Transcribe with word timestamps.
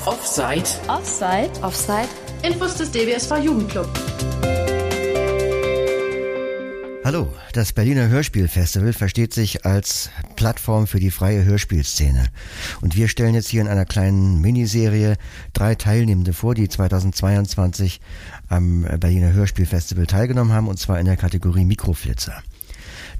auf 0.00 0.06
Offside. 0.06 0.64
Offside. 0.88 1.50
Offside. 1.62 2.08
Infos 2.42 2.76
des 2.76 2.90
DBSV 2.90 3.36
Jugendclub. 3.44 3.88
Hallo, 7.04 7.32
das 7.52 7.72
Berliner 7.72 8.08
Hörspielfestival 8.08 8.92
versteht 8.92 9.34
sich 9.34 9.64
als 9.66 10.10
Plattform 10.36 10.86
für 10.86 11.00
die 11.00 11.10
freie 11.10 11.44
Hörspielszene. 11.44 12.26
Und 12.80 12.96
wir 12.96 13.08
stellen 13.08 13.34
jetzt 13.34 13.48
hier 13.48 13.62
in 13.62 13.68
einer 13.68 13.84
kleinen 13.84 14.40
Miniserie 14.40 15.16
drei 15.52 15.74
Teilnehmende 15.74 16.32
vor, 16.32 16.54
die 16.54 16.68
2022 16.68 18.00
am 18.48 18.82
Berliner 18.82 19.32
Hörspielfestival 19.32 20.06
teilgenommen 20.06 20.52
haben, 20.52 20.68
und 20.68 20.78
zwar 20.78 21.00
in 21.00 21.06
der 21.06 21.16
Kategorie 21.16 21.64
Mikroflitzer. 21.64 22.42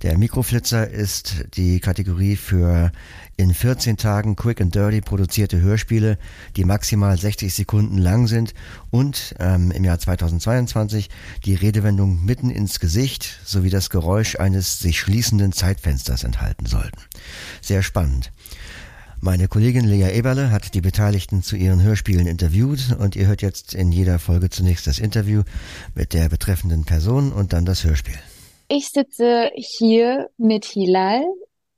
Der 0.02 0.16
Mikroflitzer 0.16 0.88
ist 0.88 1.44
die 1.54 1.78
Kategorie 1.78 2.36
für 2.36 2.90
in 3.36 3.52
14 3.52 3.98
Tagen 3.98 4.34
quick 4.34 4.62
and 4.62 4.74
dirty 4.74 5.02
produzierte 5.02 5.60
Hörspiele, 5.60 6.16
die 6.56 6.64
maximal 6.64 7.18
60 7.18 7.52
Sekunden 7.52 7.98
lang 7.98 8.26
sind 8.26 8.54
und 8.90 9.34
ähm, 9.38 9.70
im 9.70 9.84
Jahr 9.84 9.98
2022 9.98 11.10
die 11.44 11.54
Redewendung 11.54 12.24
mitten 12.24 12.48
ins 12.48 12.80
Gesicht 12.80 13.40
sowie 13.44 13.68
das 13.68 13.90
Geräusch 13.90 14.36
eines 14.36 14.78
sich 14.78 14.98
schließenden 14.98 15.52
Zeitfensters 15.52 16.24
enthalten 16.24 16.64
sollten. 16.64 17.00
Sehr 17.60 17.82
spannend. 17.82 18.32
Meine 19.20 19.48
Kollegin 19.48 19.84
Lea 19.84 20.16
Eberle 20.16 20.50
hat 20.50 20.72
die 20.72 20.80
Beteiligten 20.80 21.42
zu 21.42 21.56
ihren 21.56 21.82
Hörspielen 21.82 22.26
interviewt 22.26 22.96
und 22.98 23.16
ihr 23.16 23.26
hört 23.26 23.42
jetzt 23.42 23.74
in 23.74 23.92
jeder 23.92 24.18
Folge 24.18 24.48
zunächst 24.48 24.86
das 24.86 24.98
Interview 24.98 25.42
mit 25.94 26.14
der 26.14 26.30
betreffenden 26.30 26.84
Person 26.84 27.32
und 27.32 27.52
dann 27.52 27.66
das 27.66 27.84
Hörspiel. 27.84 28.18
Ich 28.72 28.90
sitze 28.90 29.50
hier 29.56 30.30
mit 30.36 30.64
Hilal 30.64 31.24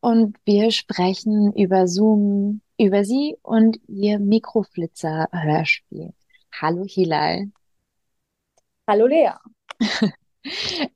und 0.00 0.36
wir 0.44 0.70
sprechen 0.70 1.50
über 1.54 1.88
Zoom, 1.88 2.60
über 2.76 3.02
sie 3.02 3.34
und 3.40 3.78
ihr 3.88 4.18
Mikroflitzer-Hörspiel. 4.18 6.12
Hallo 6.60 6.84
Hilal. 6.86 7.50
Hallo 8.86 9.06
Lea. 9.06 9.32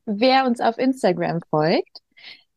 Wer 0.04 0.44
uns 0.44 0.60
auf 0.60 0.76
Instagram 0.76 1.40
folgt, 1.48 2.02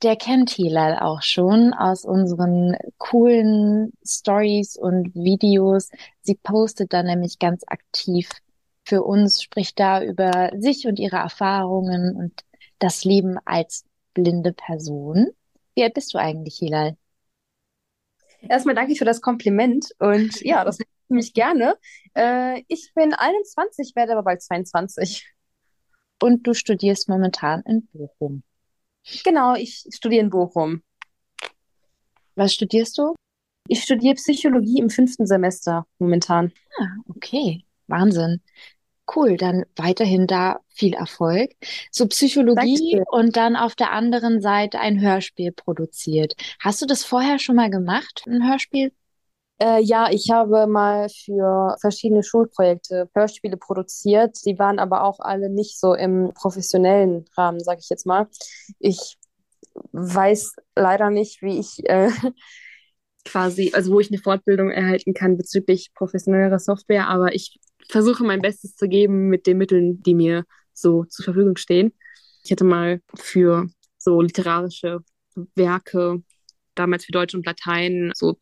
der 0.03 0.17
kennt 0.17 0.49
Hilal 0.49 0.99
auch 0.99 1.21
schon 1.21 1.73
aus 1.73 2.03
unseren 2.03 2.75
coolen 2.97 3.93
Stories 4.05 4.75
und 4.75 5.15
Videos. 5.15 5.91
Sie 6.19 6.35
postet 6.35 6.91
da 6.91 7.03
nämlich 7.03 7.39
ganz 7.39 7.63
aktiv 7.67 8.27
für 8.83 9.01
uns, 9.01 9.41
spricht 9.41 9.79
da 9.79 10.03
über 10.03 10.51
sich 10.57 10.87
und 10.87 10.99
ihre 10.99 11.19
Erfahrungen 11.19 12.17
und 12.17 12.43
das 12.79 13.03
Leben 13.03 13.37
als 13.45 13.85
blinde 14.13 14.53
Person. 14.53 15.27
Wie 15.75 15.83
alt 15.83 15.93
bist 15.93 16.13
du 16.13 16.17
eigentlich, 16.17 16.57
Hilal? 16.57 16.97
Erstmal 18.41 18.75
danke 18.75 18.95
für 18.95 19.05
das 19.05 19.21
Kompliment 19.21 19.93
und 19.99 20.41
ja, 20.41 20.63
das 20.63 20.79
mache 20.79 20.89
ich 21.09 21.15
mich 21.15 21.33
gerne. 21.33 21.77
Äh, 22.15 22.63
ich 22.67 22.91
bin 22.93 23.13
21, 23.13 23.95
werde 23.95 24.13
aber 24.13 24.23
bald 24.23 24.41
22. 24.41 25.31
Und 26.21 26.47
du 26.47 26.53
studierst 26.53 27.07
momentan 27.09 27.61
in 27.65 27.87
Bochum. 27.87 28.43
Genau, 29.23 29.55
ich 29.55 29.85
studiere 29.93 30.23
in 30.23 30.29
Bochum. 30.29 30.83
Was 32.35 32.53
studierst 32.53 32.97
du? 32.97 33.15
Ich 33.67 33.83
studiere 33.83 34.15
Psychologie 34.15 34.79
im 34.79 34.89
fünften 34.89 35.25
Semester 35.25 35.85
momentan. 35.97 36.51
Ah, 36.79 36.87
okay. 37.07 37.65
Wahnsinn. 37.87 38.41
Cool, 39.15 39.37
dann 39.37 39.65
weiterhin 39.75 40.27
da 40.27 40.59
viel 40.69 40.93
Erfolg. 40.93 41.51
So 41.91 42.07
Psychologie 42.07 43.01
und 43.09 43.37
dann 43.37 43.55
auf 43.55 43.75
der 43.75 43.91
anderen 43.91 44.41
Seite 44.41 44.79
ein 44.79 45.01
Hörspiel 45.01 45.51
produziert. 45.51 46.35
Hast 46.59 46.81
du 46.81 46.85
das 46.85 47.03
vorher 47.03 47.39
schon 47.39 47.55
mal 47.55 47.69
gemacht, 47.69 48.23
ein 48.27 48.47
Hörspiel? 48.47 48.91
Äh, 49.61 49.81
ja, 49.81 50.09
ich 50.09 50.29
habe 50.31 50.67
mal 50.67 51.09
für 51.09 51.75
verschiedene 51.81 52.23
Schulprojekte 52.23 53.09
Hörspiele 53.13 53.57
produziert. 53.57 54.37
Die 54.45 54.57
waren 54.57 54.79
aber 54.79 55.03
auch 55.03 55.19
alle 55.19 55.49
nicht 55.49 55.79
so 55.79 55.93
im 55.93 56.31
professionellen 56.33 57.25
Rahmen, 57.35 57.59
sage 57.59 57.79
ich 57.81 57.89
jetzt 57.89 58.05
mal. 58.05 58.27
Ich 58.79 59.17
weiß 59.91 60.55
leider 60.75 61.09
nicht, 61.09 61.41
wie 61.41 61.59
ich 61.59 61.87
äh, 61.89 62.09
quasi, 63.25 63.71
also 63.73 63.91
wo 63.91 63.99
ich 63.99 64.09
eine 64.11 64.21
Fortbildung 64.21 64.71
erhalten 64.71 65.13
kann 65.13 65.35
bezüglich 65.35 65.91
professionellerer 65.93 66.59
Software, 66.59 67.07
aber 67.07 67.33
ich 67.33 67.59
versuche 67.87 68.23
mein 68.23 68.41
Bestes 68.41 68.75
zu 68.75 68.87
geben 68.87 69.27
mit 69.27 69.47
den 69.47 69.57
Mitteln, 69.57 70.01
die 70.03 70.15
mir 70.15 70.45
so 70.73 71.05
zur 71.05 71.25
Verfügung 71.25 71.57
stehen. 71.57 71.93
Ich 72.43 72.51
hätte 72.51 72.63
mal 72.63 73.01
für 73.15 73.67
so 73.97 74.21
literarische 74.21 74.99
Werke, 75.55 76.23
damals 76.75 77.05
für 77.05 77.11
Deutsch 77.11 77.35
und 77.35 77.45
Latein, 77.45 78.11
so 78.15 78.37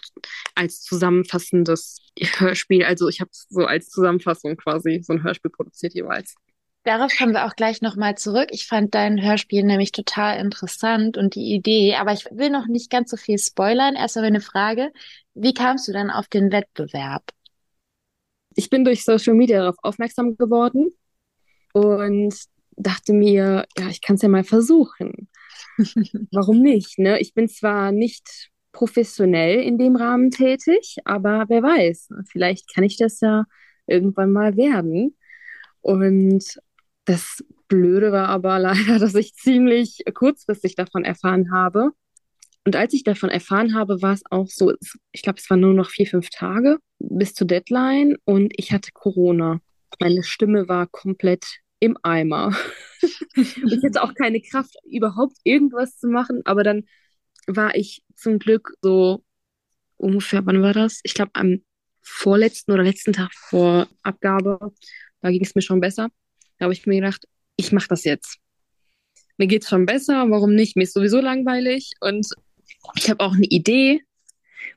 als 0.55 0.81
zusammenfassendes 0.81 1.99
Hörspiel, 2.37 2.83
also 2.83 3.07
ich 3.09 3.19
habe 3.19 3.31
so 3.31 3.65
als 3.65 3.89
Zusammenfassung 3.89 4.55
quasi 4.57 5.01
so 5.03 5.13
ein 5.13 5.23
Hörspiel 5.23 5.51
produziert 5.51 5.93
jeweils. 5.93 6.35
Darauf 6.83 7.11
kommen 7.17 7.33
wir 7.33 7.45
auch 7.45 7.57
gleich 7.57 7.81
nochmal 7.81 8.15
zurück. 8.15 8.47
Ich 8.51 8.65
fand 8.65 8.95
dein 8.95 9.21
Hörspiel 9.21 9.63
nämlich 9.63 9.91
total 9.91 10.39
interessant 10.39 11.17
und 11.17 11.35
die 11.35 11.53
Idee, 11.53 11.95
aber 11.95 12.13
ich 12.13 12.23
will 12.31 12.49
noch 12.49 12.67
nicht 12.67 12.89
ganz 12.89 13.11
so 13.11 13.17
viel 13.17 13.37
spoilern. 13.37 13.95
Erst 13.95 14.15
einmal 14.15 14.29
eine 14.29 14.39
Frage. 14.39 14.93
Wie 15.33 15.53
kamst 15.53 15.89
du 15.89 15.91
dann 15.91 16.09
auf 16.09 16.29
den 16.29 16.49
Wettbewerb? 16.49 17.23
Ich 18.57 18.71
bin 18.71 18.83
durch 18.83 19.03
Social 19.03 19.35
Media 19.35 19.59
darauf 19.59 19.77
aufmerksam 19.83 20.35
geworden 20.35 20.91
und 21.73 22.33
dachte 22.75 23.13
mir, 23.13 23.67
ja, 23.77 23.87
ich 23.89 24.01
kann 24.01 24.15
es 24.15 24.23
ja 24.23 24.29
mal 24.29 24.43
versuchen. 24.43 25.29
Warum 26.31 26.63
nicht? 26.63 26.97
Ne? 26.97 27.19
Ich 27.19 27.35
bin 27.35 27.47
zwar 27.47 27.91
nicht 27.91 28.49
professionell 28.71 29.61
in 29.61 29.77
dem 29.77 29.95
Rahmen 29.95 30.31
tätig, 30.31 30.97
aber 31.05 31.45
wer 31.49 31.61
weiß, 31.61 32.09
vielleicht 32.31 32.73
kann 32.73 32.83
ich 32.83 32.97
das 32.97 33.21
ja 33.21 33.45
irgendwann 33.85 34.31
mal 34.31 34.57
werden. 34.57 35.15
Und 35.81 36.59
das 37.05 37.43
Blöde 37.67 38.11
war 38.11 38.27
aber 38.27 38.57
leider, 38.59 38.97
dass 38.97 39.13
ich 39.13 39.35
ziemlich 39.35 40.03
kurzfristig 40.15 40.73
davon 40.73 41.05
erfahren 41.05 41.51
habe. 41.51 41.91
Und 42.67 42.75
als 42.75 42.93
ich 42.93 43.05
davon 43.05 43.29
erfahren 43.29 43.75
habe, 43.75 44.01
war 44.01 44.11
es 44.11 44.23
auch 44.29 44.49
so, 44.49 44.73
ich 45.13 45.21
glaube, 45.21 45.39
es 45.39 45.49
waren 45.49 45.61
nur 45.61 45.73
noch 45.73 45.89
vier, 45.89 46.05
fünf 46.05 46.29
Tage 46.29 46.79
bis 46.99 47.33
zur 47.33 47.47
Deadline 47.47 48.17
und 48.25 48.51
ich 48.57 48.73
hatte 48.73 48.91
Corona. 48.91 49.61
Meine 50.01 50.21
Stimme 50.21 50.67
war 50.67 50.85
komplett 50.85 51.45
im 51.79 51.97
Eimer. 52.03 52.53
ich 53.35 53.83
hatte 53.85 54.03
auch 54.03 54.13
keine 54.15 54.41
Kraft, 54.41 54.75
überhaupt 54.83 55.37
irgendwas 55.45 55.97
zu 55.97 56.09
machen, 56.09 56.41
aber 56.43 56.65
dann 56.65 56.83
war 57.45 57.73
ich 57.73 58.03
zum 58.17 58.37
Glück 58.37 58.73
so 58.81 59.23
ungefähr, 59.95 60.45
wann 60.45 60.61
war 60.61 60.73
das? 60.73 60.99
Ich 61.03 61.13
glaube, 61.13 61.31
am 61.35 61.61
vorletzten 62.01 62.73
oder 62.73 62.83
letzten 62.83 63.13
Tag 63.13 63.31
vor 63.33 63.87
Abgabe, 64.03 64.73
da 65.21 65.31
ging 65.31 65.45
es 65.45 65.55
mir 65.55 65.61
schon 65.61 65.79
besser. 65.79 66.09
Da 66.57 66.65
habe 66.65 66.73
ich 66.73 66.85
mir 66.85 66.99
gedacht, 66.99 67.29
ich 67.55 67.71
mache 67.71 67.87
das 67.87 68.03
jetzt. 68.03 68.39
Mir 69.37 69.47
geht 69.47 69.63
es 69.63 69.69
schon 69.69 69.85
besser, 69.85 70.29
warum 70.29 70.53
nicht? 70.53 70.75
Mir 70.75 70.83
ist 70.83 70.95
sowieso 70.95 71.21
langweilig 71.21 71.91
und 72.01 72.27
ich 72.95 73.09
habe 73.09 73.23
auch 73.23 73.33
eine 73.33 73.45
Idee 73.45 74.01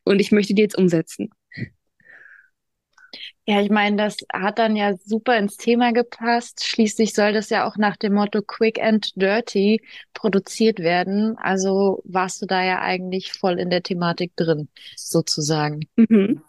und 0.04 0.20
ich 0.20 0.32
möchte 0.32 0.54
die 0.54 0.62
jetzt 0.62 0.76
umsetzen. 0.76 1.30
Ja, 3.46 3.60
ich 3.60 3.70
meine, 3.70 3.96
das 3.96 4.18
hat 4.32 4.58
dann 4.58 4.76
ja 4.76 4.94
super 4.96 5.36
ins 5.36 5.56
Thema 5.56 5.92
gepasst. 5.92 6.64
Schließlich 6.64 7.14
soll 7.14 7.32
das 7.32 7.50
ja 7.50 7.66
auch 7.66 7.76
nach 7.76 7.96
dem 7.96 8.14
Motto 8.14 8.42
Quick 8.42 8.80
and 8.80 9.10
Dirty 9.16 9.82
produziert 10.14 10.78
werden. 10.78 11.36
Also 11.36 12.00
warst 12.04 12.40
du 12.42 12.46
da 12.46 12.62
ja 12.62 12.80
eigentlich 12.80 13.32
voll 13.32 13.58
in 13.58 13.70
der 13.70 13.82
Thematik 13.82 14.36
drin, 14.36 14.68
sozusagen. 14.94 15.80
Mhm. 15.96 16.42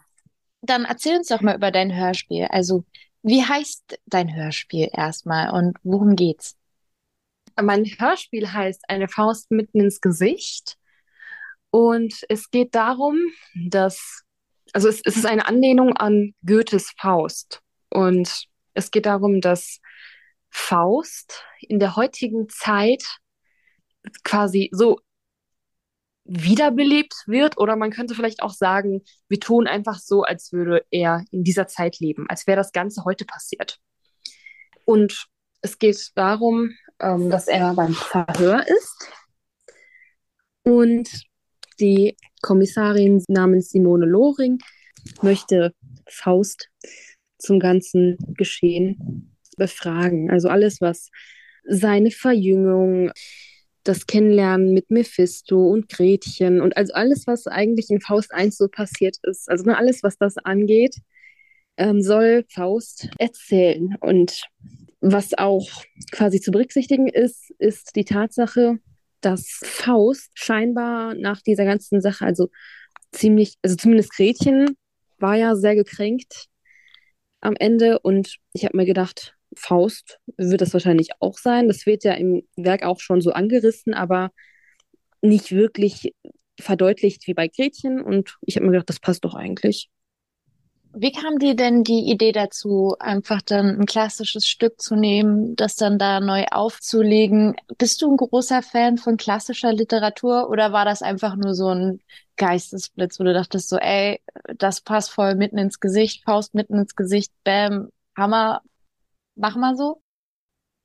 Dann 0.60 0.84
erzähl 0.84 1.16
uns 1.16 1.26
doch 1.26 1.40
mal 1.40 1.56
über 1.56 1.72
dein 1.72 1.92
Hörspiel. 1.92 2.46
Also, 2.50 2.84
wie 3.22 3.42
heißt 3.42 3.98
dein 4.06 4.32
Hörspiel 4.36 4.88
erstmal 4.92 5.50
und 5.50 5.76
worum 5.82 6.14
geht's? 6.14 6.56
Mein 7.60 7.84
Hörspiel 7.84 8.52
heißt 8.52 8.84
Eine 8.88 9.08
Faust 9.08 9.50
mitten 9.50 9.80
ins 9.80 10.00
Gesicht. 10.00 10.78
Und 11.72 12.22
es 12.28 12.50
geht 12.50 12.74
darum, 12.74 13.16
dass, 13.54 14.24
also 14.74 14.88
es, 14.88 15.00
es 15.04 15.16
ist 15.16 15.24
eine 15.24 15.46
Anlehnung 15.46 15.96
an 15.96 16.34
Goethes 16.44 16.92
Faust. 16.98 17.62
Und 17.88 18.44
es 18.74 18.90
geht 18.90 19.06
darum, 19.06 19.40
dass 19.40 19.80
Faust 20.50 21.42
in 21.60 21.78
der 21.78 21.96
heutigen 21.96 22.50
Zeit 22.50 23.02
quasi 24.22 24.68
so 24.70 25.00
wiederbelebt 26.24 27.14
wird. 27.26 27.56
Oder 27.56 27.76
man 27.76 27.90
könnte 27.90 28.14
vielleicht 28.14 28.42
auch 28.42 28.52
sagen, 28.52 29.00
wir 29.28 29.40
tun 29.40 29.66
einfach 29.66 29.98
so, 29.98 30.24
als 30.24 30.52
würde 30.52 30.84
er 30.90 31.24
in 31.30 31.42
dieser 31.42 31.68
Zeit 31.68 32.00
leben, 32.00 32.26
als 32.28 32.46
wäre 32.46 32.58
das 32.58 32.72
Ganze 32.72 33.04
heute 33.04 33.24
passiert. 33.24 33.78
Und 34.84 35.26
es 35.62 35.78
geht 35.78 36.10
darum, 36.16 36.76
ähm, 37.00 37.30
dass 37.30 37.48
er 37.48 37.72
beim 37.72 37.94
Verhör 37.94 38.62
ist 38.68 39.08
und 40.64 41.31
die 41.82 42.16
Kommissarin 42.40 43.22
namens 43.28 43.70
Simone 43.70 44.06
Loring 44.06 44.58
möchte 45.20 45.74
Faust 46.08 46.70
zum 47.38 47.58
ganzen 47.58 48.16
Geschehen 48.36 49.36
befragen. 49.56 50.30
Also 50.30 50.48
alles, 50.48 50.80
was 50.80 51.10
seine 51.64 52.10
Verjüngung, 52.10 53.10
das 53.84 54.06
Kennenlernen 54.06 54.72
mit 54.72 54.90
Mephisto 54.90 55.68
und 55.68 55.88
Gretchen 55.88 56.60
und 56.60 56.76
also 56.76 56.92
alles, 56.94 57.26
was 57.26 57.48
eigentlich 57.48 57.90
in 57.90 58.00
Faust 58.00 58.32
1 58.32 58.56
so 58.56 58.68
passiert 58.68 59.16
ist, 59.24 59.50
also 59.50 59.64
ne, 59.64 59.76
alles, 59.76 60.04
was 60.04 60.16
das 60.18 60.38
angeht, 60.38 60.96
ähm, 61.76 62.00
soll 62.00 62.44
Faust 62.48 63.08
erzählen. 63.18 63.96
Und 64.00 64.44
was 65.00 65.36
auch 65.36 65.68
quasi 66.12 66.40
zu 66.40 66.52
berücksichtigen 66.52 67.08
ist, 67.08 67.50
ist 67.58 67.96
die 67.96 68.04
Tatsache, 68.04 68.78
dass 69.24 69.60
Faust 69.64 70.30
scheinbar 70.34 71.14
nach 71.14 71.40
dieser 71.42 71.64
ganzen 71.64 72.00
Sache, 72.00 72.24
also 72.24 72.48
ziemlich, 73.12 73.56
also 73.62 73.76
zumindest 73.76 74.12
Gretchen 74.14 74.76
war 75.18 75.36
ja 75.36 75.54
sehr 75.56 75.74
gekränkt 75.74 76.46
am 77.40 77.54
Ende 77.58 77.98
und 78.00 78.36
ich 78.52 78.64
habe 78.64 78.76
mir 78.76 78.86
gedacht, 78.86 79.36
Faust 79.56 80.18
wird 80.36 80.60
das 80.60 80.72
wahrscheinlich 80.72 81.10
auch 81.20 81.38
sein. 81.38 81.68
Das 81.68 81.86
wird 81.86 82.04
ja 82.04 82.14
im 82.14 82.46
Werk 82.56 82.84
auch 82.84 83.00
schon 83.00 83.20
so 83.20 83.32
angerissen, 83.32 83.94
aber 83.94 84.30
nicht 85.20 85.52
wirklich 85.52 86.14
verdeutlicht 86.58 87.26
wie 87.26 87.34
bei 87.34 87.48
Gretchen 87.48 88.00
und 88.00 88.36
ich 88.42 88.56
habe 88.56 88.66
mir 88.66 88.72
gedacht, 88.72 88.88
das 88.88 89.00
passt 89.00 89.24
doch 89.24 89.34
eigentlich. 89.34 89.90
Wie 90.94 91.10
kam 91.10 91.38
dir 91.38 91.56
denn 91.56 91.84
die 91.84 92.10
Idee 92.10 92.32
dazu, 92.32 92.96
einfach 92.98 93.40
dann 93.40 93.80
ein 93.80 93.86
klassisches 93.86 94.46
Stück 94.46 94.80
zu 94.80 94.94
nehmen, 94.94 95.56
das 95.56 95.74
dann 95.74 95.98
da 95.98 96.20
neu 96.20 96.44
aufzulegen? 96.50 97.56
Bist 97.78 98.02
du 98.02 98.12
ein 98.12 98.18
großer 98.18 98.62
Fan 98.62 98.98
von 98.98 99.16
klassischer 99.16 99.72
Literatur 99.72 100.50
oder 100.50 100.72
war 100.72 100.84
das 100.84 101.00
einfach 101.00 101.34
nur 101.34 101.54
so 101.54 101.68
ein 101.68 102.00
Geistesblitz, 102.36 103.18
wo 103.18 103.24
du 103.24 103.32
dachtest 103.32 103.70
so, 103.70 103.78
ey, 103.78 104.20
das 104.58 104.82
passt 104.82 105.10
voll 105.10 105.34
mitten 105.34 105.56
ins 105.56 105.80
Gesicht, 105.80 106.24
Faust 106.24 106.54
mitten 106.54 106.78
ins 106.78 106.94
Gesicht, 106.94 107.32
bam, 107.42 107.88
Hammer, 108.14 108.60
mach 109.34 109.56
mal 109.56 109.76
so? 109.76 110.02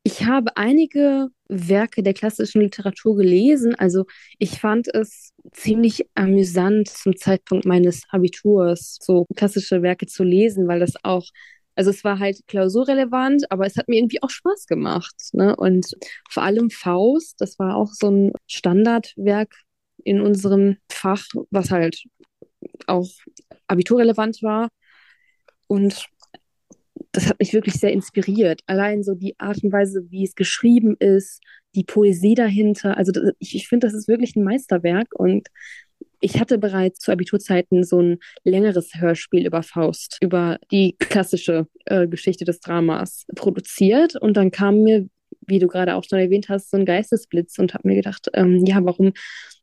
Ich 0.04 0.26
habe 0.26 0.56
einige 0.56 1.28
Werke 1.50 2.04
der 2.04 2.14
klassischen 2.14 2.62
Literatur 2.62 3.16
gelesen. 3.18 3.76
Also 3.76 4.06
ich 4.38 4.60
fand 4.60 4.94
es 4.94 5.34
ziemlich 5.52 6.08
amüsant 6.16 6.90
zum 6.90 7.16
Zeitpunkt 7.16 7.66
meines 7.66 8.04
Abiturs, 8.10 8.98
so 9.02 9.26
klassische 9.36 9.82
Werke 9.82 10.08
zu 10.08 10.24
lesen, 10.24 10.68
weil 10.68 10.80
das 10.80 10.94
auch, 11.04 11.26
also 11.76 11.90
es 11.90 12.04
war 12.04 12.20
halt 12.20 12.40
klausurrelevant, 12.48 13.52
aber 13.52 13.66
es 13.66 13.78
hat 13.78 13.88
mir 13.88 13.98
irgendwie 13.98 14.22
auch 14.24 14.30
Spaß 14.30 14.66
gemacht. 14.68 15.16
Ne? 15.34 15.56
Und 15.56 15.96
vor 16.30 16.44
allem 16.44 16.70
Faust, 16.70 17.40
das 17.40 17.60
war 17.60 17.76
auch 17.76 17.92
so 17.94 18.10
ein 18.10 18.34
Standardwerk 18.48 19.54
in 20.04 20.22
unserem 20.22 20.78
Fach, 20.90 21.26
was 21.52 21.72
halt 21.72 22.04
auch 22.88 23.10
abiturrelevant 23.68 24.42
war. 24.42 24.70
Und 25.68 26.08
das 27.12 27.28
hat 27.28 27.40
mich 27.40 27.54
wirklich 27.54 27.76
sehr 27.76 27.92
inspiriert. 27.92 28.62
Allein 28.68 29.04
so 29.04 29.14
die 29.14 29.36
Art 29.40 29.64
und 29.64 29.72
Weise, 29.72 30.06
wie 30.10 30.24
es 30.24 30.36
geschrieben 30.36 30.96
ist, 31.00 31.42
die 31.76 31.84
Poesie 31.84 32.36
dahinter. 32.36 32.98
Also 32.98 33.12
das, 33.12 33.32
ich, 33.40 33.56
ich 33.56 33.68
finde, 33.68 33.88
das 33.88 33.94
ist 33.94 34.08
wirklich 34.08 34.36
ein 34.36 34.44
Meisterwerk 34.44 35.08
und 35.14 35.48
ich 36.20 36.40
hatte 36.40 36.58
bereits 36.58 37.00
zu 37.00 37.12
Abiturzeiten 37.12 37.84
so 37.84 38.02
ein 38.02 38.18
längeres 38.44 38.92
Hörspiel 38.96 39.46
über 39.46 39.62
Faust, 39.62 40.18
über 40.22 40.58
die 40.72 40.96
klassische 40.98 41.68
äh, 41.86 42.08
Geschichte 42.08 42.46
des 42.46 42.60
Dramas 42.60 43.26
produziert 43.36 44.16
und 44.16 44.36
dann 44.36 44.50
kam 44.52 44.82
mir, 44.82 45.08
wie 45.42 45.60
du 45.60 45.68
gerade 45.68 45.96
auch 45.96 46.04
schon 46.04 46.20
erwähnt 46.20 46.50
hast, 46.50 46.72
so 46.72 46.78
ein 46.78 46.86
Geistesblitz 46.86 47.60
und 47.60 47.74
habe 47.74 47.88
mir 47.88 47.96
gedacht, 47.96 48.30
ähm, 48.34 48.66
ja, 48.66 48.84
warum 48.84 49.14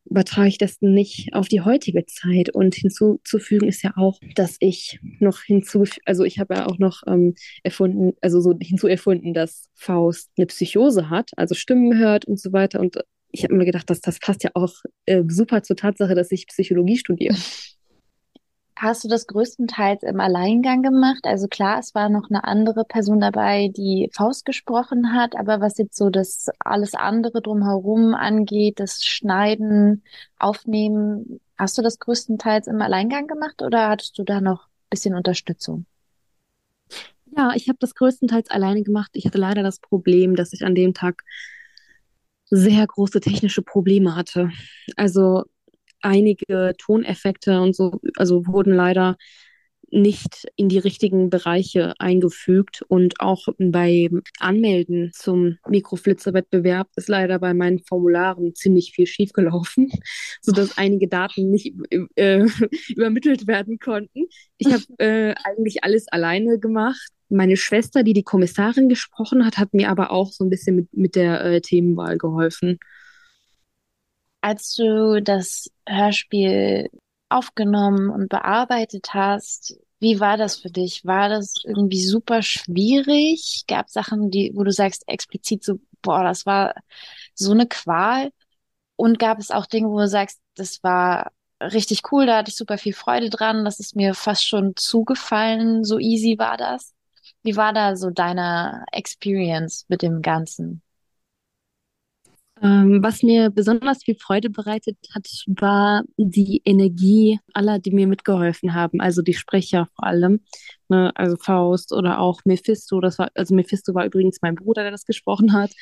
übertrage 0.05 0.49
ich 0.49 0.59
das 0.59 0.81
nicht 0.81 1.35
auf 1.35 1.49
die 1.49 1.63
heutige 1.63 2.05
Zeit. 2.07 2.51
Und 2.51 2.75
hinzuzufügen 2.75 3.69
ist 3.69 3.83
ja 3.83 3.93
auch, 3.97 4.21
dass 4.35 4.57
ich 4.61 4.99
noch 5.21 5.41
hinzu, 5.43 5.85
also 6.05 6.25
ich 6.25 6.39
habe 6.39 6.55
ja 6.55 6.67
auch 6.67 6.79
noch 6.79 7.03
ähm, 7.07 7.35
erfunden, 7.63 8.13
also 8.21 8.41
so 8.41 8.55
hinzuerfunden, 8.61 9.35
dass 9.35 9.69
Faust 9.75 10.31
eine 10.37 10.47
Psychose 10.47 11.11
hat, 11.11 11.31
also 11.37 11.55
Stimmen 11.55 11.99
hört 11.99 12.25
und 12.27 12.39
so 12.39 12.53
weiter. 12.53 12.81
Und 12.81 12.99
ich 13.31 13.45
habe 13.45 13.55
mir 13.55 13.65
gedacht, 13.65 13.91
dass 13.91 14.01
das 14.01 14.21
passt 14.21 14.45
ja 14.45 14.51
auch 14.55 14.73
äh, 15.07 15.23
super 15.29 15.63
zur 15.63 15.77
Tatsache, 15.77 16.15
dass 16.15 16.31
ich 16.31 16.47
Psychologie 16.47 16.97
studiere. 16.97 17.37
Hast 18.77 19.05
du 19.05 19.09
das 19.09 19.27
größtenteils 19.29 20.03
im 20.03 20.21
Alleingang 20.21 20.83
gemacht? 20.83 21.21
Also 21.25 21.47
klar, 21.49 21.79
es 21.79 21.95
war 21.95 22.09
noch 22.09 22.29
eine 22.29 22.45
andere 22.45 22.85
Person 22.85 23.21
dabei, 23.21 23.69
die 23.69 24.11
Faust 24.13 24.45
gesprochen 24.45 25.13
hat, 25.13 25.37
aber 25.37 25.61
was 25.61 25.79
jetzt 25.79 25.97
so 25.97 26.11
das 26.11 26.49
alles 26.59 26.95
andere 26.95 27.41
drumherum 27.41 28.15
angeht, 28.15 28.81
das 28.81 29.05
Schneiden, 29.05 30.03
Aufnehmen, 30.39 31.41
hast 31.57 31.79
du 31.79 31.83
das 31.83 31.99
größtenteils 32.01 32.67
im 32.67 32.83
Alleingang 32.83 33.29
gemacht 33.29 33.63
oder 33.63 33.89
hattest 33.89 34.19
du 34.19 34.25
da 34.25 34.41
noch 34.41 34.65
ein 34.67 34.91
bisschen 34.91 35.15
Unterstützung? 35.15 35.87
Ja, 37.37 37.53
ich 37.55 37.69
habe 37.69 37.79
das 37.81 37.95
größtenteils 37.95 38.51
alleine 38.51 38.83
gemacht. 38.83 39.11
Ich 39.15 39.27
hatte 39.27 39.39
leider 39.39 39.63
das 39.63 39.81
Problem, 39.81 40.37
dass 40.37 40.53
ich 40.53 40.65
an 40.65 40.75
dem 40.75 40.95
Tag 40.95 41.25
sehr 42.51 42.87
große 42.87 43.21
technische 43.21 43.63
Probleme 43.63 44.15
hatte. 44.15 44.51
Also 44.97 45.45
einige 46.05 46.75
Toneffekte 46.79 47.61
und 47.61 47.75
so, 47.75 48.01
also 48.17 48.47
wurden 48.47 48.75
leider 48.75 49.17
nicht 49.95 50.47
in 50.57 50.69
die 50.69 50.79
richtigen 50.79 51.31
Bereiche 51.31 51.95
eingefügt 51.99 52.83
und 52.89 53.21
auch 53.21 53.47
beim 53.59 54.23
Anmelden 54.41 55.13
zum 55.15 55.59
Mikroflitzer-Wettbewerb 55.69 56.89
ist 56.97 57.09
leider 57.09 57.39
bei 57.39 57.55
meinen 57.55 57.79
Formularen 57.79 58.55
ziemlich 58.55 58.93
viel 58.93 59.07
schiefgelaufen, 59.07 59.91
sodass 60.43 60.77
einige 60.77 61.09
Daten 61.09 61.51
nicht 61.51 61.75
äh, 62.17 62.45
übermittelt 62.89 63.47
werden 63.47 63.79
konnten. 63.79 64.27
Ich 64.59 64.73
habe 64.73 64.85
äh, 64.99 65.35
eigentlich 65.45 65.85
alles 65.85 66.09
alleine 66.09 66.59
gemacht. 66.59 67.11
Meine 67.29 67.57
Schwester, 67.57 68.03
die 68.03 68.13
die 68.15 68.25
Kommissarin 68.25 68.89
gesprochen 68.89 69.47
hat, 69.47 69.59
hat 69.59 69.75
mir 69.75 69.91
aber 69.91 70.11
auch 70.11 70.33
so 70.33 70.45
ein 70.45 70.51
bisschen 70.51 70.77
mit, 70.77 70.93
mit 70.93 71.15
der 71.15 71.45
äh, 71.45 71.61
Themenwahl 71.61 72.19
geholfen 72.19 72.79
als 74.45 74.75
du 74.75 75.23
das 75.23 75.71
Hörspiel 75.89 76.91
aufgenommen 77.31 78.11
und 78.11 78.29
bearbeitet 78.29 79.15
hast, 79.15 79.79
wie 80.01 80.21
war 80.21 80.37
das 80.37 80.59
für 80.59 80.71
dich? 80.71 81.03
War 81.07 81.31
das 81.31 81.55
irgendwie 81.65 82.05
super 82.05 82.43
schwierig? 82.43 83.65
Gab 83.69 83.87
es 83.87 83.95
Sachen, 83.95 84.31
die, 84.31 84.53
wo 84.55 84.63
du 84.65 84.71
sagst 84.71 85.05
explizit 85.09 85.65
so, 85.65 85.81
boah, 86.03 86.23
das 86.25 86.45
war 86.45 86.75
so 87.35 87.53
eine 87.53 87.67
Qual? 87.67 88.33
Und 88.97 89.19
gab 89.19 89.39
es 89.39 89.51
auch 89.51 89.67
Dinge, 89.67 89.89
wo 89.89 89.99
du 89.99 90.09
sagst, 90.09 90.41
das 90.57 90.83
war 90.83 91.33
richtig 91.63 92.03
cool, 92.13 92.27
da 92.27 92.39
hatte 92.39 92.51
ich 92.51 92.57
super 92.57 92.79
viel 92.79 92.95
Freude 92.95 93.31
dran, 93.31 93.65
das 93.65 93.81
ist 93.81 93.97
mir 93.97 94.15
fast 94.15 94.47
schon 94.47 94.77
zugefallen, 94.77 95.85
so 95.85 95.99
easy 95.99 96.37
war 96.39 96.59
das? 96.59 96.95
Wie 97.43 97.57
war 97.57 97.73
da 97.73 97.97
so 97.97 98.11
deine 98.11 98.85
Experience 98.93 99.87
mit 99.89 100.03
dem 100.03 100.23
Ganzen? 100.23 100.84
Ähm, 102.63 103.03
was 103.03 103.23
mir 103.23 103.51
besonders 103.51 104.05
viel 104.05 104.17
Freude 104.17 104.49
bereitet 104.49 104.97
hat, 105.13 105.27
war 105.47 106.05
die 106.17 106.63
Energie 106.65 107.41
aller, 107.53 107.79
die 107.81 107.91
mir 107.91 108.07
mitgeholfen 108.07 108.75
haben. 108.75 109.01
Also 109.01 109.23
die 109.23 109.35
Sprecher 109.35 109.89
vor 109.97 110.07
allem, 110.07 110.41
ne? 110.89 111.11
also 111.17 111.37
Faust 111.37 111.93
oder 111.93 112.21
auch 112.21 112.41
Mephisto. 112.45 113.01
Das 113.01 113.19
war, 113.19 113.31
also 113.35 113.55
Mephisto 113.55 113.95
war 113.95 114.07
übrigens 114.07 114.39
mein 114.41 114.55
Bruder, 114.55 114.83
der 114.83 114.93
das 114.93 115.05
gesprochen 115.05 115.53
hat. 115.53 115.73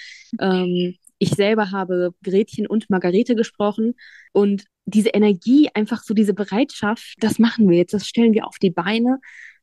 Ähm, 0.40 0.96
ich 1.18 1.30
selber 1.30 1.70
habe 1.70 2.14
Gretchen 2.24 2.66
und 2.66 2.90
Margarete 2.90 3.36
gesprochen 3.36 3.94
und 4.32 4.64
diese 4.86 5.10
Energie, 5.10 5.68
einfach 5.74 6.02
so 6.02 6.14
diese 6.14 6.34
Bereitschaft, 6.34 7.14
das 7.18 7.38
machen 7.38 7.68
wir 7.68 7.78
jetzt, 7.78 7.94
das 7.94 8.08
stellen 8.08 8.32
wir 8.32 8.46
auf 8.46 8.58
die 8.58 8.70
Beine. 8.70 9.20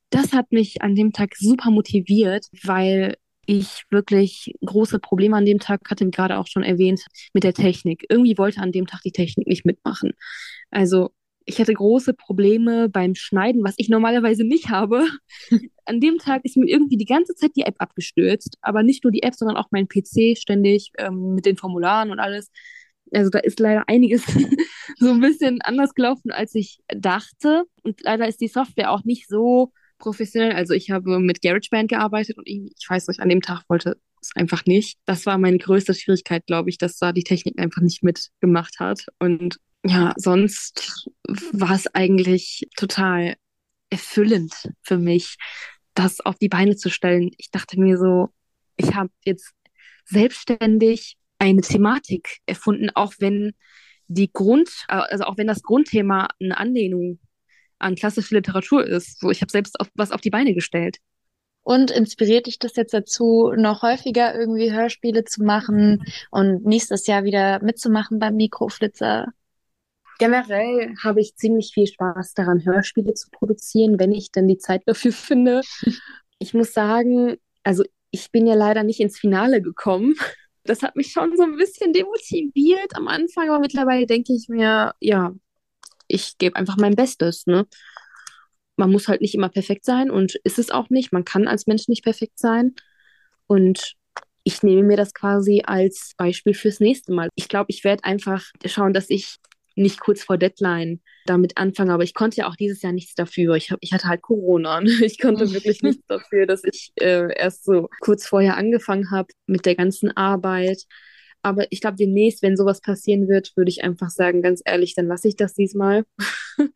Das 0.10 0.32
hat 0.32 0.52
mich 0.52 0.82
an 0.82 0.96
dem 0.96 1.12
Tag 1.12 1.36
super 1.36 1.70
motiviert, 1.72 2.46
weil 2.64 3.16
ich 3.50 3.86
wirklich 3.90 4.54
große 4.64 5.00
Probleme 5.00 5.36
an 5.36 5.46
dem 5.46 5.58
Tag 5.58 5.82
hatte, 5.90 6.08
gerade 6.12 6.38
auch 6.38 6.46
schon 6.46 6.62
erwähnt, 6.62 7.02
mit 7.34 7.44
der 7.44 7.56
Technik. 7.56 8.06
Irgendwie 8.08 8.38
wollte 8.38 8.62
an 8.62 8.72
dem 8.72 8.86
Tag 8.86 9.02
die 9.02 9.12
Technik 9.12 9.48
nicht 9.48 9.66
mitmachen. 9.66 10.12
Also 10.70 11.10
ich 11.46 11.60
hatte 11.60 11.74
große 11.74 12.14
Probleme 12.14 12.90
beim 12.90 13.16
Schneiden, 13.16 13.64
was 13.64 13.74
ich 13.78 13.90
normalerweise 13.90 14.44
nicht 14.44 14.70
habe. 14.70 15.08
An 15.86 16.00
dem 16.00 16.20
Tag 16.20 16.46
ist 16.46 16.58
mir 16.58 16.70
irgendwie 16.70 16.98
die 16.98 17.06
ganze 17.06 17.34
Zeit 17.34 17.52
die 17.56 17.64
App 17.64 17.74
abgestürzt, 17.80 18.58
aber 18.62 18.84
nicht 18.84 19.04
nur 19.04 19.10
die 19.10 19.24
App, 19.24 19.34
sondern 19.34 19.58
auch 19.58 19.70
mein 19.72 19.88
PC 19.88 20.38
ständig 20.38 20.92
ähm, 21.00 21.34
mit 21.34 21.48
den 21.48 21.58
Formularen 21.58 22.12
und 22.12 22.20
alles. 22.20 22.52
Also 23.12 23.32
da 23.32 23.40
ist 23.40 23.60
leider 23.60 23.86
einiges 23.88 24.26
so 24.98 25.10
ein 25.10 25.22
bisschen 25.22 25.60
anders 25.64 25.96
gelaufen, 25.96 26.30
als 26.30 26.54
ich 26.54 26.82
dachte. 26.90 27.64
Und 27.82 28.02
leider 28.04 28.28
ist 28.28 28.42
die 28.42 28.48
Software 28.48 28.92
auch 28.92 29.04
nicht 29.06 29.28
so 29.28 29.72
professionell. 30.00 30.54
Also 30.54 30.74
ich 30.74 30.90
habe 30.90 31.20
mit 31.20 31.42
GarageBand 31.42 31.90
gearbeitet 31.90 32.38
und 32.38 32.48
ich, 32.48 32.86
weiß 32.88 33.08
nicht, 33.08 33.20
an 33.20 33.30
dem 33.30 33.42
Tag 33.42 33.64
wollte 33.68 33.98
es 34.22 34.32
einfach 34.36 34.66
nicht. 34.66 34.98
Das 35.06 35.26
war 35.26 35.38
meine 35.38 35.58
größte 35.58 35.94
Schwierigkeit, 35.94 36.46
glaube 36.48 36.70
ich, 36.70 36.78
dass 36.78 36.98
da 36.98 37.12
die 37.12 37.24
Technik 37.24 37.60
einfach 37.60 37.82
nicht 37.82 38.04
mitgemacht 38.04 38.80
hat. 38.80 39.06
Und 39.20 39.58
ja, 39.86 40.14
sonst 40.18 41.10
war 41.52 41.72
es 41.72 41.88
eigentlich 41.94 42.68
total 42.76 43.36
erfüllend 43.90 44.72
für 44.82 44.98
mich, 44.98 45.38
das 45.94 46.20
auf 46.22 46.36
die 46.36 46.50
Beine 46.50 46.76
zu 46.76 46.90
stellen. 46.90 47.32
Ich 47.38 47.52
dachte 47.52 47.80
mir 47.80 47.98
so, 47.98 48.30
ich 48.78 48.96
habe 48.96 49.10
jetzt 49.24 49.54
selbstständig 50.06 51.18
eine 51.38 51.62
Thematik 51.62 52.40
erfunden, 52.46 52.90
auch 52.94 53.14
wenn 53.20 53.54
die 54.08 54.32
Grund, 54.32 54.70
also 54.88 55.26
auch 55.26 55.38
wenn 55.38 55.48
das 55.48 55.62
Grundthema 55.62 56.28
eine 56.42 56.58
Anlehnung 56.58 57.20
an 57.80 57.96
klassische 57.96 58.36
Literatur 58.36 58.86
ist. 58.86 59.20
So, 59.20 59.32
ich 59.32 59.42
habe 59.42 59.52
selbst 59.52 59.80
auf, 59.80 59.88
was 59.96 60.12
auf 60.12 60.22
die 60.22 60.30
Beine 60.30 60.54
gestellt. 60.54 60.98
Und 61.64 61.92
inspiriert 61.92 62.48
dich 62.48 62.58
das 62.58 62.76
jetzt 62.76 62.94
dazu, 62.94 63.54
noch 63.56 63.82
häufiger 63.82 64.34
irgendwie 64.34 64.72
Hörspiele 64.72 65.24
zu 65.24 65.44
machen 65.44 66.04
und 66.32 66.66
nächstes 66.66 67.06
Jahr 67.08 67.24
wieder 67.24 67.62
mitzumachen 67.62 68.20
beim 68.20 68.36
Mikroflitzer? 68.36 69.28
Generell 70.20 70.96
habe 71.04 71.22
ich 71.22 71.36
ziemlich 71.36 71.72
viel 71.74 71.88
Spaß 71.88 72.34
daran, 72.34 72.66
Hörspiele 72.66 73.14
zu 73.14 73.30
produzieren, 73.30 74.00
wenn 74.00 74.12
ich 74.12 74.32
dann 74.32 74.48
die 74.48 74.58
Zeit 74.58 74.84
dafür 74.86 75.12
finde. 75.12 75.62
Ich 76.42 76.54
muss 76.54 76.72
sagen, 76.72 77.36
also 77.66 77.84
ich 78.12 78.32
bin 78.32 78.48
ja 78.48 78.54
leider 78.56 78.84
nicht 78.84 79.02
ins 79.02 79.20
Finale 79.20 79.62
gekommen. 79.62 80.16
Das 80.64 80.84
hat 80.84 80.96
mich 80.96 81.12
schon 81.12 81.36
so 81.36 81.44
ein 81.44 81.58
bisschen 81.58 81.92
demotiviert 81.92 82.96
am 82.96 83.10
Anfang, 83.10 83.50
aber 83.50 83.60
mittlerweile 83.60 84.06
denke 84.06 84.34
ich 84.34 84.48
mir, 84.48 84.94
ja, 85.02 85.34
ich 86.10 86.38
gebe 86.38 86.58
einfach 86.58 86.76
mein 86.78 86.96
Bestes, 86.96 87.48
ne? 87.48 87.66
Man 88.76 88.92
muss 88.92 89.08
halt 89.08 89.22
nicht 89.22 89.36
immer 89.36 89.50
perfekt 89.50 89.86
sein 89.86 90.10
und 90.10 90.36
ist 90.44 90.60
es 90.60 90.72
auch 90.72 90.90
nicht. 90.90 91.12
Man 91.12 91.26
kann 91.26 91.48
als 91.48 91.68
Mensch 91.68 91.88
nicht 91.88 92.04
perfekt 92.04 92.40
sein. 92.40 92.76
Und 93.46 93.96
ich 94.44 94.64
nehme 94.64 94.84
mir 94.84 94.96
das 94.96 95.14
quasi 95.14 95.64
als 95.66 96.14
Beispiel 96.18 96.54
fürs 96.54 96.80
nächste 96.80 97.12
Mal. 97.12 97.30
Ich 97.36 97.50
glaube, 97.50 97.66
ich 97.70 97.84
werde 97.84 98.06
einfach 98.06 98.46
schauen, 98.66 98.94
dass 98.94 99.10
ich 99.10 99.36
nicht 99.76 100.00
kurz 100.00 100.24
vor 100.24 100.38
Deadline 100.38 101.02
damit 101.26 101.58
anfange. 101.58 101.94
Aber 101.94 102.04
ich 102.04 102.14
konnte 102.14 102.38
ja 102.38 102.48
auch 102.48 102.56
dieses 102.56 102.82
Jahr 102.82 102.94
nichts 102.94 103.16
dafür. 103.16 103.56
Ich, 103.56 103.72
hab, 103.72 103.80
ich 103.82 103.94
hatte 103.94 104.08
halt 104.08 104.22
Corona. 104.22 104.82
Ne? 104.82 104.92
Ich 105.02 105.20
konnte 105.20 105.52
wirklich 105.54 105.82
nichts 105.82 106.06
dafür, 106.08 106.46
dass 106.46 106.64
ich 106.64 106.92
äh, 106.96 107.34
erst 107.36 107.66
so 107.66 107.90
kurz 108.02 108.26
vorher 108.28 108.58
angefangen 108.58 109.12
habe 109.12 109.30
mit 109.46 109.66
der 109.66 109.76
ganzen 109.76 110.16
Arbeit. 110.16 110.84
Aber 111.42 111.72
ich 111.72 111.82
glaube, 111.82 111.98
demnächst, 111.98 112.42
wenn 112.42 112.58
sowas 112.58 112.82
passieren 112.82 113.28
wird, 113.28 113.54
würde 113.56 113.70
ich 113.70 113.84
einfach 113.84 114.10
sagen, 114.10 114.42
ganz 114.42 114.62
ehrlich, 114.66 114.96
dann 114.96 115.08
lasse 115.08 115.28
ich 115.28 115.36
das 115.36 115.54
diesmal. 115.54 116.04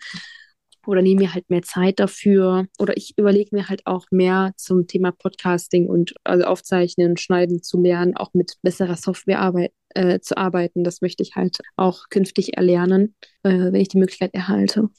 oder 0.85 1.01
nehme 1.01 1.21
mir 1.21 1.33
halt 1.33 1.49
mehr 1.49 1.61
Zeit 1.61 1.99
dafür 1.99 2.67
oder 2.77 2.97
ich 2.97 3.17
überlege 3.17 3.55
mir 3.55 3.69
halt 3.69 3.85
auch 3.85 4.05
mehr 4.11 4.51
zum 4.57 4.87
Thema 4.87 5.11
Podcasting 5.11 5.87
und 5.87 6.13
also 6.23 6.45
Aufzeichnen 6.45 7.11
und 7.11 7.19
Schneiden 7.19 7.63
zu 7.63 7.81
lernen, 7.81 8.17
auch 8.17 8.33
mit 8.33 8.55
besserer 8.61 8.97
Software 8.97 9.39
arbeit, 9.39 9.71
äh, 9.95 10.19
zu 10.19 10.37
arbeiten. 10.37 10.83
Das 10.83 11.01
möchte 11.01 11.23
ich 11.23 11.35
halt 11.35 11.57
auch 11.77 12.09
künftig 12.09 12.57
erlernen, 12.57 13.15
äh, 13.43 13.49
wenn 13.49 13.75
ich 13.75 13.89
die 13.89 13.97
Möglichkeit 13.97 14.33
erhalte. 14.33 14.89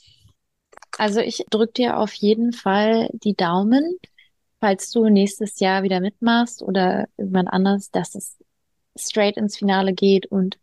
Also 0.97 1.21
ich 1.21 1.45
drücke 1.51 1.73
dir 1.73 1.99
auf 1.99 2.13
jeden 2.15 2.53
Fall 2.53 3.11
die 3.13 3.35
Daumen, 3.35 3.99
falls 4.61 4.91
du 4.91 5.09
nächstes 5.09 5.59
Jahr 5.61 5.83
wieder 5.83 6.01
mitmachst 6.01 6.63
oder 6.63 7.09
irgendwann 7.17 7.49
anders, 7.49 7.91
dass 7.91 8.15
es 8.15 8.39
straight 8.97 9.37
ins 9.37 9.57
Finale 9.57 9.93
geht 9.93 10.27
und 10.27 10.59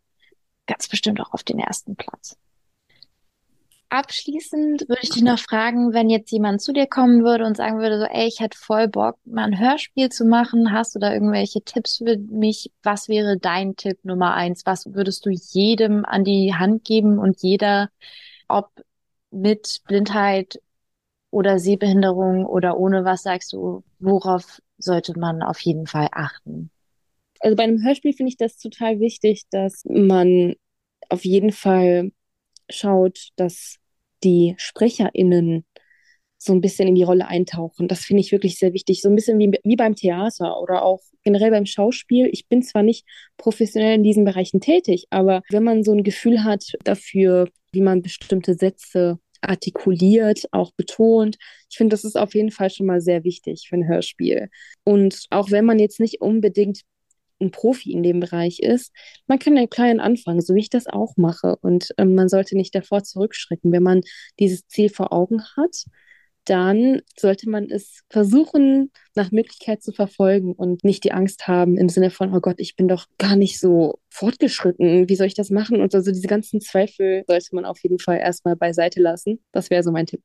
ganz 0.68 0.88
bestimmt 0.88 1.20
auch 1.22 1.34
auf 1.34 1.44
den 1.44 1.60
ersten 1.60 1.96
Platz. 1.96 2.38
Abschließend 3.90 4.88
würde 4.88 5.02
ich 5.04 5.10
dich 5.10 5.22
noch 5.22 5.38
fragen, 5.38 5.92
wenn 5.92 6.10
jetzt 6.10 6.32
jemand 6.32 6.62
zu 6.62 6.72
dir 6.72 6.88
kommen 6.88 7.26
würde 7.26 7.46
und 7.46 7.58
sagen 7.58 7.80
würde, 7.80 8.00
so, 8.00 8.06
ey, 8.06 8.26
ich 8.26 8.40
hätte 8.40 8.58
voll 8.58 8.88
Bock, 8.88 9.18
mal 9.26 9.44
ein 9.44 9.60
Hörspiel 9.60 10.08
zu 10.08 10.24
machen. 10.24 10.72
Hast 10.72 10.96
du 10.96 11.00
da 11.00 11.12
irgendwelche 11.12 11.62
Tipps 11.62 11.98
für 11.98 12.16
mich? 12.18 12.72
Was 12.84 13.10
wäre 13.10 13.38
dein 13.38 13.76
Tipp 13.76 14.00
Nummer 14.04 14.34
eins? 14.34 14.66
Was 14.66 14.94
würdest 14.94 15.26
du 15.26 15.30
jedem 15.30 16.06
an 16.06 16.24
die 16.24 16.56
Hand 16.56 16.86
geben 16.86 17.20
und 17.20 17.44
jeder, 17.44 17.90
ob 18.48 18.70
mit 19.30 19.82
Blindheit 19.88 20.62
oder 21.30 21.60
Sehbehinderung 21.60 22.46
oder 22.46 22.78
ohne, 22.78 23.04
was 23.04 23.24
sagst 23.24 23.52
du, 23.52 23.84
worauf 24.00 24.62
sollte 24.78 25.20
man 25.20 25.44
auf 25.44 25.60
jeden 25.60 25.86
Fall 25.86 26.08
achten? 26.14 26.72
Also 27.42 27.56
bei 27.56 27.64
einem 27.64 27.84
Hörspiel 27.84 28.14
finde 28.14 28.30
ich 28.30 28.38
das 28.38 28.58
total 28.58 29.00
wichtig, 29.00 29.44
dass 29.52 29.84
man 29.86 30.56
auf 31.10 31.26
jeden 31.26 31.52
Fall 31.52 32.12
schaut, 32.70 33.30
dass 33.36 33.78
die 34.24 34.56
SprecherInnen 34.58 35.66
so 36.38 36.54
ein 36.54 36.62
bisschen 36.62 36.88
in 36.88 36.96
die 36.96 37.04
Rolle 37.04 37.28
eintauchen. 37.28 37.88
Das 37.88 38.02
finde 38.02 38.22
ich 38.22 38.32
wirklich 38.32 38.58
sehr 38.58 38.74
wichtig. 38.74 39.02
So 39.02 39.10
ein 39.10 39.16
bisschen 39.16 39.38
wie, 39.38 39.52
wie 39.64 39.76
beim 39.76 39.96
Theater 39.96 40.60
oder 40.60 40.84
auch 40.84 41.02
generell 41.24 41.52
beim 41.52 41.68
Schauspiel. 41.68 42.30
Ich 42.32 42.48
bin 42.48 42.64
zwar 42.64 42.82
nicht 42.82 43.06
professionell 43.38 43.96
in 43.96 44.04
diesen 44.04 44.26
Bereichen 44.26 44.60
tätig, 44.60 45.06
aber 45.12 45.42
wenn 45.50 45.64
man 45.64 45.84
so 45.84 45.92
ein 45.92 46.04
Gefühl 46.04 46.44
hat 46.44 46.64
dafür, 46.84 47.48
wie 47.74 47.82
man 47.82 48.02
bestimmte 48.02 48.56
Sätze 48.56 49.20
artikuliert, 49.42 50.46
auch 50.52 50.72
betont. 50.72 51.38
Ich 51.70 51.78
finde, 51.78 51.94
das 51.94 52.04
ist 52.04 52.16
auf 52.16 52.34
jeden 52.36 52.52
Fall 52.52 52.70
schon 52.70 52.86
mal 52.86 53.02
sehr 53.02 53.24
wichtig 53.24 53.68
für 53.68 53.76
ein 53.76 53.88
Hörspiel. 53.88 54.50
Und 54.84 55.26
auch 55.30 55.52
wenn 55.52 55.66
man 55.66 55.80
jetzt 55.80 56.00
nicht 56.00 56.22
unbedingt 56.22 56.82
ein 57.42 57.52
Profi 57.52 57.92
in 57.92 58.04
dem 58.04 58.20
Bereich 58.20 58.60
ist, 58.60 58.92
man 59.28 59.40
kann 59.40 59.58
ja 59.58 59.68
klein 59.68 60.00
anfangen, 60.00 60.42
so 60.42 60.56
wie 60.56 60.62
ich 60.62 60.70
das 60.70 60.88
auch 60.88 61.18
mache. 61.18 61.58
Und 61.62 61.90
ähm, 61.98 62.16
man 62.16 62.30
sollte 62.30 62.56
nicht 62.56 62.74
davor 62.76 63.04
zurückschrecken. 63.04 63.72
Wenn 63.72 63.84
man 63.84 64.02
dieses 64.40 64.68
Ziel 64.68 64.90
vor 64.90 65.12
Augen 65.12 65.44
hat, 65.58 65.86
dann 66.46 67.02
sollte 67.18 67.50
man 67.50 67.70
es 67.70 68.02
versuchen, 68.10 68.92
nach 69.16 69.32
Möglichkeit 69.32 69.84
zu 69.84 69.92
verfolgen 69.92 70.54
und 70.54 70.84
nicht 70.84 71.04
die 71.04 71.12
Angst 71.12 71.48
haben 71.48 71.78
im 71.78 71.90
Sinne 71.90 72.10
von, 72.10 72.34
oh 72.34 72.40
Gott, 72.40 72.60
ich 72.60 72.76
bin 72.76 72.88
doch 72.88 73.06
gar 73.18 73.36
nicht 73.36 73.60
so 73.60 74.00
fortgeschritten, 74.10 75.08
wie 75.08 75.16
soll 75.16 75.28
ich 75.28 75.36
das 75.36 75.52
machen? 75.52 75.82
Und 75.82 75.94
also 75.94 76.12
diese 76.12 76.28
ganzen 76.28 76.60
Zweifel 76.60 77.24
sollte 77.28 77.54
man 77.54 77.66
auf 77.66 77.80
jeden 77.84 78.00
Fall 78.00 78.18
erstmal 78.18 78.56
beiseite 78.56 79.02
lassen. 79.02 79.44
Das 79.52 79.70
wäre 79.70 79.84
so 79.84 79.92
mein 79.92 80.08
Tipp. 80.08 80.22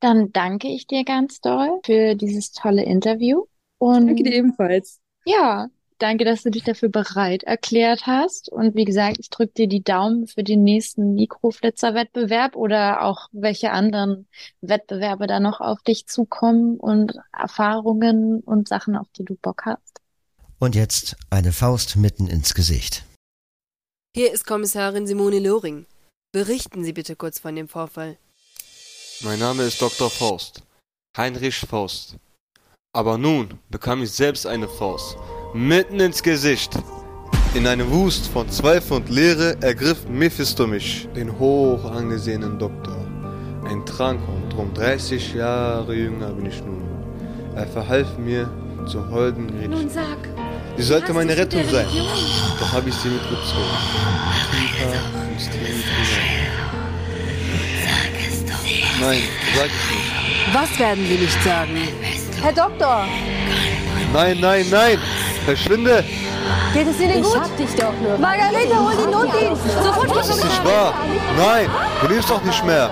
Dann 0.00 0.32
danke 0.32 0.68
ich 0.68 0.86
dir 0.86 1.04
ganz 1.04 1.40
doll 1.40 1.80
für 1.84 2.14
dieses 2.14 2.52
tolle 2.52 2.84
Interview. 2.84 3.44
Und 3.78 4.06
danke 4.06 4.24
dir 4.24 4.34
ebenfalls. 4.34 5.00
Ja, 5.24 5.68
Danke, 5.98 6.24
dass 6.24 6.44
du 6.44 6.50
dich 6.50 6.62
dafür 6.62 6.88
bereit 6.90 7.42
erklärt 7.42 8.06
hast. 8.06 8.48
Und 8.50 8.76
wie 8.76 8.84
gesagt, 8.84 9.16
ich 9.18 9.30
drücke 9.30 9.52
dir 9.54 9.66
die 9.66 9.82
Daumen 9.82 10.28
für 10.28 10.44
den 10.44 10.62
nächsten 10.62 11.14
Mikroflitzer-Wettbewerb 11.14 12.54
oder 12.54 13.02
auch 13.02 13.28
welche 13.32 13.72
anderen 13.72 14.28
Wettbewerbe 14.60 15.26
da 15.26 15.40
noch 15.40 15.60
auf 15.60 15.82
dich 15.82 16.06
zukommen 16.06 16.76
und 16.78 17.14
Erfahrungen 17.36 18.40
und 18.40 18.68
Sachen, 18.68 18.96
auf 18.96 19.08
die 19.16 19.24
du 19.24 19.34
Bock 19.34 19.62
hast. 19.64 20.00
Und 20.60 20.76
jetzt 20.76 21.16
eine 21.30 21.52
Faust 21.52 21.96
mitten 21.96 22.28
ins 22.28 22.54
Gesicht. 22.54 23.04
Hier 24.14 24.32
ist 24.32 24.46
Kommissarin 24.46 25.06
Simone 25.06 25.40
Loring. 25.40 25.86
Berichten 26.32 26.84
Sie 26.84 26.92
bitte 26.92 27.16
kurz 27.16 27.40
von 27.40 27.56
dem 27.56 27.68
Vorfall. 27.68 28.18
Mein 29.22 29.40
Name 29.40 29.64
ist 29.64 29.82
Dr. 29.82 30.10
Faust. 30.10 30.62
Heinrich 31.16 31.56
Faust. 31.56 32.16
Aber 32.92 33.18
nun 33.18 33.58
bekam 33.68 34.02
ich 34.02 34.12
selbst 34.12 34.46
eine 34.46 34.68
Faust 34.68 35.16
mitten 35.54 36.00
ins 36.00 36.22
Gesicht. 36.22 36.74
In 37.54 37.66
einem 37.66 37.90
Wust 37.90 38.28
von 38.28 38.48
Zweifel 38.50 38.98
und 38.98 39.08
Leere 39.08 39.56
ergriff 39.60 40.06
Mephisto 40.08 40.66
mich, 40.66 41.08
den 41.16 41.38
hoch 41.38 41.84
angesehenen 41.90 42.58
Doktor. 42.58 42.96
Ein 43.64 43.84
Trank 43.86 44.20
und 44.28 44.50
drum 44.52 44.72
30 44.74 45.34
Jahre 45.34 45.94
jünger 45.94 46.28
bin 46.32 46.46
ich 46.46 46.62
nun. 46.62 46.82
Er 47.54 47.66
verhalf 47.66 48.18
mir 48.18 48.50
zu 48.86 49.08
holden 49.10 49.48
Gretchen. 49.48 49.70
Nun 49.70 49.88
sag. 49.88 50.18
Sie 50.76 50.82
sollte 50.82 51.12
meine 51.12 51.36
Rettung 51.36 51.62
sein. 51.70 51.86
Doch 52.60 52.72
habe 52.72 52.88
ich 52.88 52.94
sie 52.94 53.08
mitgezogen. 53.08 53.64
Tiefer 54.50 55.32
ins 55.32 55.44
Tiefe 55.50 55.88
Sag 57.82 58.12
es 58.28 58.44
doch. 58.44 59.00
Nein, 59.00 59.22
sag 59.56 59.66
ich 59.66 59.96
nicht. 59.96 60.18
Was 60.52 60.78
werden 60.78 61.04
Sie 61.06 61.16
nicht 61.16 61.42
sagen? 61.42 61.76
Herr 62.40 62.52
Doktor! 62.52 63.06
Nein, 64.12 64.38
nein, 64.40 64.66
nein! 64.70 64.98
Verschwinde! 65.48 66.04
Geht 66.74 66.88
es 66.88 67.00
Ihnen 67.00 67.22
gut? 67.22 67.32
Ich 67.34 67.40
hab 67.40 67.56
dich 67.56 67.74
doch 67.74 67.94
nur. 68.02 68.18
Margarete, 68.18 68.76
hol 68.78 68.94
den 68.94 69.10
Notdienst! 69.10 69.62
Sofort 69.82 70.14
Das 70.14 70.28
ist 70.28 70.44
nicht 70.44 70.62
wahr! 70.62 70.92
Nein! 71.38 71.70
Du 72.02 72.08
lebst 72.08 72.28
doch 72.28 72.44
nicht 72.44 72.66
mehr! 72.66 72.90